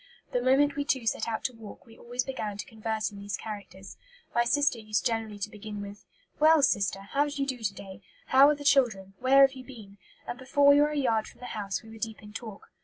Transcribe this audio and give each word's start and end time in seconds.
The 0.31 0.41
moment 0.41 0.75
we 0.75 0.83
two 0.83 1.05
set 1.05 1.27
out 1.27 1.43
to 1.43 1.53
walk, 1.53 1.85
we 1.85 1.95
always 1.95 2.23
began 2.23 2.57
to 2.57 2.65
converse 2.65 3.11
in 3.11 3.19
these 3.19 3.37
characters. 3.37 3.97
My 4.33 4.45
sister 4.45 4.79
used 4.79 5.05
generally 5.05 5.37
to 5.37 5.49
begin 5.51 5.79
with, 5.79 6.05
'Well, 6.39 6.63
sister, 6.63 7.01
how 7.01 7.27
do 7.29 7.35
you 7.39 7.45
do 7.45 7.59
to 7.59 7.73
day? 7.75 8.01
How 8.25 8.47
are 8.49 8.55
the 8.55 8.63
children? 8.63 9.13
Where 9.19 9.41
have 9.45 9.53
you 9.53 9.63
been?' 9.63 9.99
and 10.27 10.39
before 10.39 10.65
we 10.65 10.81
were 10.81 10.89
a 10.89 10.95
yard 10.97 11.27
from 11.27 11.39
the 11.39 11.45
house 11.53 11.83
we 11.83 11.91
were 11.91 11.99
deep 11.99 12.23
in 12.23 12.33
talk. 12.33 12.71